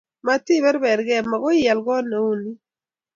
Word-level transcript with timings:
Matiperperkei, 0.25 1.21
makoi 1.31 1.57
ial 1.61 1.79
kot 1.87 2.05
ne 2.07 2.17
u 2.29 2.31
ni. 2.41 2.51